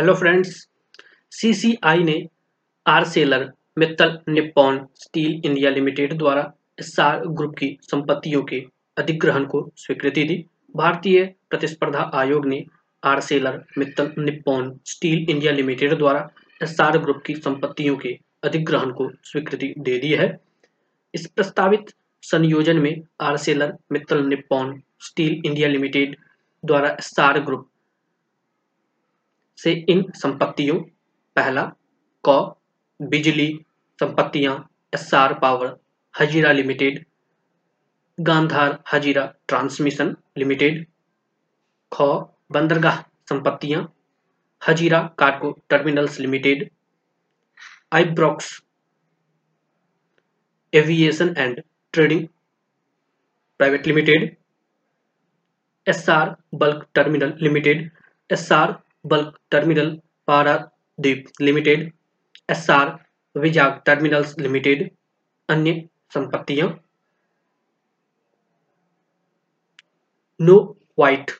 Hello 0.00 0.12
friends 0.14 0.50
CCI 1.32 2.02
ने 2.02 2.14
Arcelor 2.86 3.44
Mittal 3.78 4.16
Nippon 4.28 4.78
steel 4.94 5.32
India 5.44 5.70
limited 5.70 6.16
द्वारा 6.18 6.44
Essar 6.80 7.26
group 7.28 7.54
की 7.58 7.68
संपत्तियों 7.82 8.42
के 8.42 8.62
अधिग्रहण 8.98 9.44
को 9.44 9.60
स्वीकृति 9.76 10.24
दी। 10.24 10.36
भारतीय 10.76 11.24
प्रतिस्पर्धा 11.50 12.10
आयोग 12.14 12.46
ने 12.46 12.64
Arcelor 13.02 13.62
Mittal 13.78 14.10
Nippon 14.18 14.72
steel 14.84 15.30
India 15.30 15.52
limited 15.52 15.96
द्वारा 15.98 16.28
एसआर 16.62 16.98
ग्रुप 16.98 17.22
की 17.26 17.34
संपत्तियों 17.34 17.96
के 17.96 18.16
अधिग्रहण 18.44 18.92
को 18.92 19.10
स्वीकृति 19.22 19.74
दे 19.78 19.98
दी 19.98 20.12
है। 20.12 20.36
इस 21.14 21.26
प्रस्तावित 21.26 21.92
संयोजन 22.22 22.78
में 22.78 22.94
Arcelor 23.20 23.76
Mittal 23.92 24.26
Nippon 24.26 24.80
steel 25.00 25.40
India 25.44 25.68
limited 25.68 26.16
द्वारा 26.64 26.88
एसआर 26.90 27.40
ग्रुप 27.40 27.69
से 29.62 29.72
इन 29.88 30.04
संपत्तियों, 30.14 30.78
पहला, 31.36 31.62
क, 32.24 32.54
बिजली, 33.00 33.48
संपत्तियाँ, 33.98 34.54
Essar 34.94 35.34
power, 35.38 35.76
Hazira 36.14 36.52
limited, 36.52 37.04
Gandhar 38.18 38.78
Hazira 38.92 39.24
transmission 39.48 40.14
limited, 40.38 40.84
ख, 41.92 42.02
बंदरगाह 42.52 43.00
संपत्तियाँ, 43.28 43.82
Hazira 44.62 45.00
cargo 45.18 45.50
terminals 45.70 46.18
limited, 46.20 46.68
Ibrox, 47.92 48.50
aviation 50.72 51.34
and 51.38 51.62
trading 51.94 52.26
private 53.60 53.86
limited, 53.86 54.36
Essar 55.86 56.36
bulk 56.54 56.86
terminal 56.94 57.34
limited, 57.42 57.90
Essar 58.30 58.78
bulk 59.04 59.38
terminal 59.50 59.90
Paradip 60.28 61.24
limited, 61.40 61.90
Essar 62.50 62.98
Vizag 63.34 63.80
terminals 63.86 64.38
limited, 64.38 64.90
अन्य 65.48 65.88
संपत्तियाँ। 66.14 66.68
No 70.40 70.56
white 70.98 71.30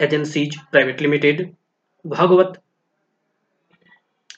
agencies 0.00 0.56
private 0.62 1.00
limited, 1.00 1.42
Bhagwat 2.04 2.60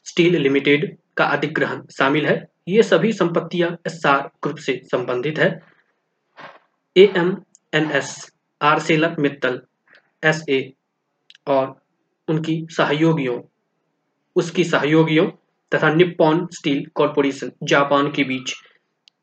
steel 0.05 0.37
limited 0.37 0.97
का 1.17 1.25
अधिग्रहण 1.27 1.83
शामिल 1.89 2.27
है। 2.27 2.37
ये 2.69 2.83
सभी 2.83 3.13
संपत्तियाँ 3.13 3.71
SR 3.87 4.31
group 4.43 4.57
से 4.59 4.81
संबंधित 4.85 5.39
है। 5.39 5.49
A 6.97 7.05
M 7.17 7.37
N 7.73 7.91
S 7.91 8.15
Arcelor 8.61 9.17
Mittal 9.19 9.61
S 10.23 10.45
A 10.49 10.61
और 11.47 11.75
उनकी 12.29 12.67
सहयोगियों, 12.71 13.41
उसकी 14.37 14.65
सहयोगियों 14.65 15.27
तथा 15.73 15.93
निप्पॉन 15.95 16.47
स्टील 16.53 16.85
कॉरपोरेशन 16.95 17.51
जापान 17.63 18.11
के 18.13 18.25
बीच 18.25 18.55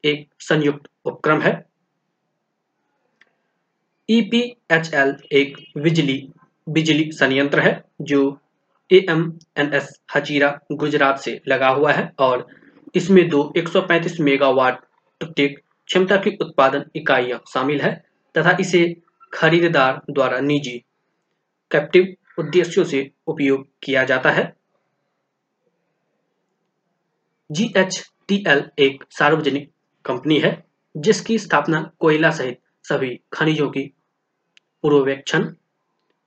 एक 0.03 0.27
संयुक्त 0.39 0.89
उपक्रम 1.05 1.41
है। 1.41 1.53
ईपीएचएल 4.09 5.15
एक 5.31 5.57
बिजली 5.77 6.17
बिजली 6.67 7.11
संयंत्र 7.11 7.59
है, 7.59 7.83
जो 8.01 8.39
एएमएनएस 8.89 9.89
हजीरा 10.15 10.49
गुजरात 10.71 11.19
से 11.19 11.39
लगा 11.47 11.67
हुआ 11.69 11.91
है 11.91 12.11
और 12.19 12.45
इसमें 12.95 13.27
दो 13.29 13.41
135 13.57 14.19
मेगावाट 14.19 14.79
प्रत्येक 15.21 15.59
क्षमता 15.87 16.15
की 16.17 16.37
उत्पादन 16.41 16.85
इकाइयाँ 16.95 17.39
शामिल 17.53 17.81
है 17.81 17.91
तथा 18.35 18.57
इसे 18.59 18.83
खरीदार 19.33 20.01
द्वारा 20.09 20.39
निजी 20.39 20.81
कैप्टिव 21.71 22.15
उद्देश्यों 22.39 22.85
से 22.85 23.11
उपयोग 23.27 23.67
किया 23.83 24.03
जाता 24.03 24.31
है। 24.31 24.55
जीएचटीएल 27.51 28.69
एक 28.79 29.03
सार्वजनिक 29.09 29.71
कंपनी 30.05 30.39
है, 30.39 30.63
जिसकी 30.97 31.39
स्थापना 31.39 31.91
कोयला 31.99 32.31
सहित 32.31 32.59
सभी 32.83 33.19
खनिजों 33.33 33.69
की 33.69 33.93
पूर्वेक्षण 34.81 35.53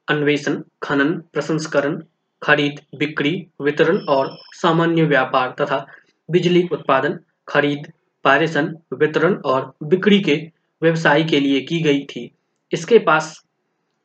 अन्वेषण, 0.08 0.62
खनन, 0.82 1.12
प्रसंस्करण, 1.32 2.02
खरीद, 2.42 2.80
बिक्री, 2.94 3.46
वितरण 3.60 3.98
और 3.98 4.38
सामान्य 4.52 5.02
व्यापार 5.02 5.54
तथा 5.60 5.86
बिजली 6.30 6.68
उत्पादन, 6.72 7.18
खरीद, 7.48 7.92
पारेषण, 8.24 8.76
वितरण 8.94 9.34
और 9.34 9.74
बिक्री 9.82 10.20
के 10.20 10.50
व्यवसाय 10.82 11.24
के 11.24 11.40
लिए 11.40 11.60
की 11.60 11.80
गई 11.80 12.04
थी। 12.04 12.34
इसके 12.72 12.98
पास 12.98 13.44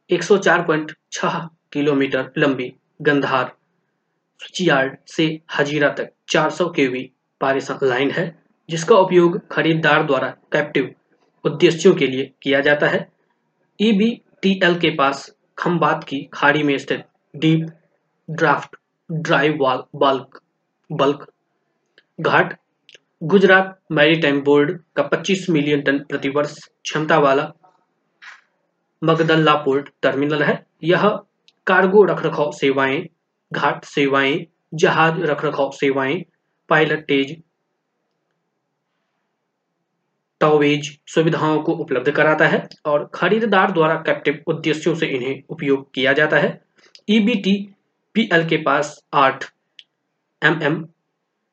104.6 0.09 1.47
किलोमीटर 1.73 2.31
लंबी 2.37 2.73
गंधार 3.01 3.45
स्विचयार्ड 4.39 4.97
से 5.07 5.25
हजीरा 5.57 5.89
तक 5.89 6.09
400 6.27 6.67
केवी 6.75 7.01
पारेषण 7.41 7.77
लाइन 7.83 8.11
है, 8.11 8.25
जिसका 8.69 8.95
उपयोग 8.95 9.39
खरीदार 9.51 10.03
द्वारा 10.03 10.27
कैप्टिव 10.51 10.93
उद्देश्यों 11.45 11.93
के 11.95 12.07
लिए 12.07 12.31
किया 12.41 12.59
जाता 12.61 12.87
है। 12.87 13.07
ईबीटीएल 13.79 14.79
के 14.79 14.89
पास 14.89 15.29
खम्बात 15.57 16.03
की 16.03 16.21
खाड़ी 16.33 16.63
में 16.63 16.77
स्थित 16.77 17.03
deep 17.35 17.67
draft 18.29 18.75
dry 19.11 19.49
wall 19.49 19.83
bulk 19.95 20.41
bulk 20.89 21.27
घाट, 22.21 22.57
गुजरात 23.23 23.79
मैरीटाइम 23.91 24.41
बोर्ड 24.41 24.79
का 24.95 25.09
25 25.09 25.49
मिलियन 25.49 25.81
टन 25.81 25.99
प्रतिवर्ष 25.99 26.57
क्षमता 26.83 27.17
वाला 27.19 27.51
मगदल्ला 29.05 29.53
पोर्ट 29.63 29.89
टर्मिनल 30.01 30.43
है। 30.43 30.63
यह 30.83 31.07
कार्गो 31.67 32.03
रखरखाव 32.05 32.51
सेवाएँ, 32.51 33.01
घाट 33.51 33.85
सेवाएँ, 33.85 34.45
जहाज़ 34.73 35.21
रखरखाव 35.23 35.71
सेवाएँ 35.71 36.23
पायलटेज 36.69 37.35
टॉवेज 40.41 40.89
सुविधाओं 41.07 41.61
को 41.63 41.73
उपलब्ध 41.73 42.11
कराता 42.11 42.47
है 42.47 42.67
और 42.85 43.09
खरीदार 43.13 43.71
द्वारा 43.71 43.95
कैप्टिव 44.05 44.43
उद्देश्यों 44.47 44.93
से 44.95 45.07
इन्हें 45.07 45.41
उपयोग 45.49 45.93
किया 45.93 46.13
जाता 46.13 46.37
है। 46.37 46.49
ईबीटी 47.09 47.53
पीएल 48.15 48.47
के 48.47 48.57
पास 48.57 48.99
आठ 49.13 49.45
एम 50.41 50.61
एम 50.63 50.83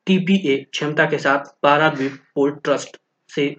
टीपीए 0.07 0.57
क्षमता 0.63 1.05
के 1.05 1.17
साथ 1.17 1.53
पाराद्वीप 1.63 2.17
पोर्ट 2.35 2.63
ट्रस्ट 2.63 2.97
से 3.29 3.55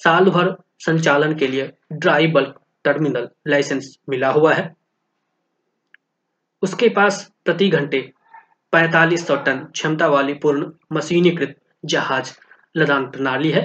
साल 0.00 0.30
भर 0.30 0.54
संचालन 0.78 1.34
के 1.34 1.46
लिए 1.46 1.70
ड्राई 1.92 2.26
बल्क 2.28 2.60
टर्मिनल 2.84 3.28
लाइसेंस 3.48 3.96
मिला 4.08 4.30
हुआ 4.30 4.52
है। 4.54 4.74
उसके 6.62 6.88
पास 6.88 7.30
प्रति 7.44 7.68
घंटे 7.68 8.00
4500 8.72 9.36
टन 9.36 9.58
क्षमता 9.72 10.06
वाली 10.06 10.34
पूर्ण 10.34 10.70
मशीनीकृत 10.92 11.56
जहाज़ 11.84 12.32
लदान 12.74 13.06
प्रणाली 13.10 13.50
है। 13.50 13.62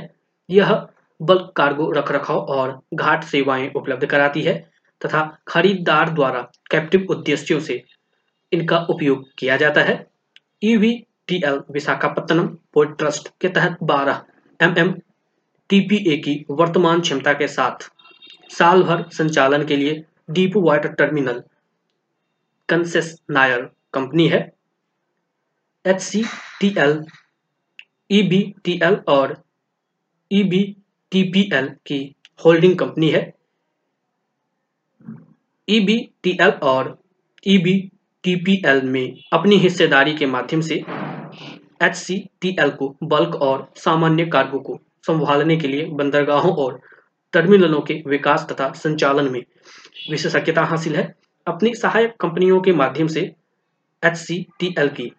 यह 0.50 0.72
बल्क 1.20 1.52
कार्गो 1.56 1.90
रखरखाव 1.92 2.40
और 2.50 2.80
घाट 2.94 3.24
सेवाएँ 3.24 3.72
उपलब्ध 3.76 4.06
कराती 4.06 4.42
है 4.42 4.54
तथा 5.02 5.22
खरीदार 5.48 6.10
द्वारा 6.10 6.42
कैप्टिव 6.72 7.08
उद्देश्यों 7.10 7.60
से 7.60 7.84
इनका 8.52 8.78
उपयोग 8.90 9.26
किया 9.38 9.58
जाता 9.58 9.82
है। 9.82 9.96
ईवीटीएल 10.64 11.60
विशाखापत्तनम 11.72 12.48
पोर्ट 12.74 12.98
ट्रस्ट 12.98 13.30
के 13.42 13.50
तहत 13.50 13.78
12 13.84 14.22
एम 14.60 14.76
एम 14.78 14.94
टीपीए 15.70 16.18
की 16.18 16.46
वर्तमान 16.52 17.02
क्षमता 17.02 17.34
के 17.34 17.48
साथ 17.48 17.90
साल 18.50 18.84
भर 18.84 19.04
संचालन 19.14 19.66
के 19.68 19.76
लिए 19.76 20.04
deep 20.32 20.58
water 20.66 20.94
terminal 21.00 21.42
concessionaire 22.70 23.62
company 23.94 24.28
है। 24.28 24.40
H 25.86 26.02
C 26.02 26.24
T 26.60 26.74
L, 26.80 27.04
E 28.12 28.22
B 28.30 28.42
T 28.64 28.80
L 28.84 28.96
और 29.10 29.36
E 30.32 30.44
B 30.50 30.62
T 31.12 31.24
P 31.34 31.50
L 31.54 31.68
की 31.88 32.00
होल्डिंग 32.46 32.78
कंपनी 32.80 33.10
है। 33.12 33.22
ई 35.68 35.80
बी 35.86 35.98
टी 36.24 36.38
एल 36.42 36.52
और 36.64 36.98
E 37.48 37.58
B 37.64 37.80
T 38.24 38.36
P 38.46 38.62
L 38.66 38.82
में 38.90 39.16
अपनी 39.34 39.58
हिस्सेदारी 39.58 40.14
के 40.16 40.26
माध्यम 40.26 40.62
से 40.62 40.84
एच 41.84 41.96
सी 41.96 42.18
टी 42.42 42.56
एल 42.60 42.70
को 42.80 42.96
बल्क 43.04 43.36
और 43.42 43.68
सामान्य 43.78 44.26
कार्गो 44.34 44.60
को 44.60 44.80
संभालने 45.08 45.58
के 45.58 45.68
लिए 45.68 45.86
बंदरगाहों 45.96 46.56
और 46.64 46.80
टर्मिनलों 47.36 47.82
के 47.82 48.02
विकास 48.08 48.48
तथा 48.52 48.72
संचालन 48.74 49.32
में 49.32 49.44
विशेषज्ञता 50.12 50.64
हासिल 50.64 50.96
है। 50.96 51.04
अपनी 51.48 51.74
सहायक 51.76 52.16
कंपनियों 52.20 52.60
के 52.62 52.74
माध्यम 52.74 53.08
से 53.08 53.22
एच 54.04 54.26
की 54.62 55.12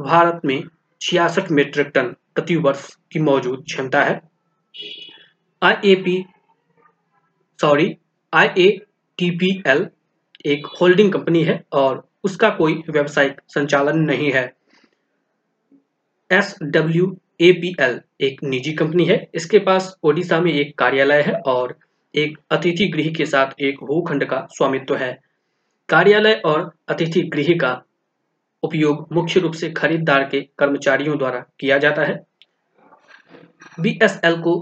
भारत 0.00 0.40
में 0.44 0.62
छियासठ 1.00 1.50
मीट्रिक 1.50 1.86
टन 1.86 2.14
प्रति 2.34 2.56
वर्ष 2.56 2.88
की 3.12 3.20
मौजूद 3.20 3.64
क्षमता 3.64 4.02
है। 4.02 4.20
आई 5.62 6.22
सॉरी 7.58 7.94
आई 8.32 8.66
एक 10.46 10.66
होल्डिंग 10.80 11.12
कंपनी 11.12 11.42
है 11.44 11.62
और 11.72 12.02
उसका 12.24 12.48
कोई 12.50 12.82
व्यावसायिक 12.90 13.40
संचालन 13.48 13.98
नहीं 13.98 14.30
है। 14.32 14.44
एस 16.30 16.54
डब्ल्यू 16.62 17.06
एपीएल 17.40 18.00
एक 18.20 18.42
निजी 18.44 18.72
कंपनी 18.72 19.04
है। 19.04 19.26
इसके 19.34 19.58
पास 19.58 19.94
ओडिशा 20.02 20.40
में 20.40 20.52
एक 20.52 20.78
कार्यालय 20.78 21.22
है 21.22 21.32
और 21.46 21.76
एक 22.14 22.38
अतिथि 22.50 22.86
गृह 22.88 23.12
के 23.12 23.26
साथ 23.26 23.60
एक 23.60 23.84
भूखंड 23.84 24.24
का 24.24 24.46
स्वामित्व 24.50 24.96
है। 24.96 25.18
कार्यालय 25.88 26.40
और 26.44 26.70
अतिथि 26.88 27.22
गृह 27.22 27.54
का 27.60 27.80
उपयोग 28.62 29.08
मुख्य 29.12 29.40
रूप 29.40 29.52
से 29.52 29.70
खरीदार 29.70 30.24
के 30.24 30.40
कर्मचारियों 30.58 31.18
द्वारा 31.18 31.44
किया 31.60 31.78
जाता 31.78 32.04
है। 32.04 32.14
बीएसएल 33.80 34.36
को 34.36 34.58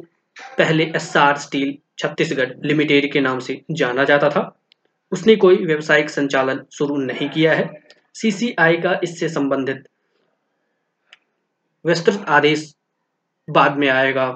पहले 0.58 0.84
एसआर 0.96 1.36
स्टील 1.36 1.74
छत्तीसगढ़ 1.98 2.52
लिमिटेड 2.64 3.12
के 3.12 3.20
नाम 3.20 3.38
से 3.38 3.60
जाना 3.70 4.04
जाता 4.04 4.28
था। 4.28 4.58
उसने 5.12 5.36
कोई 5.36 5.56
व्यवसायिक 5.56 6.10
संचालन 6.10 6.60
शुरू 6.72 6.96
नहीं 6.96 7.28
किया 7.28 7.54
है। 7.54 7.70
सीसीआई 8.14 8.76
का 8.76 9.00
इससे 9.04 9.28
संबंधित 9.28 9.84
विस्तृत 11.86 12.24
आदेश 12.28 12.74
बाद 13.50 13.76
में 13.76 13.88
आएगा। 13.88 14.26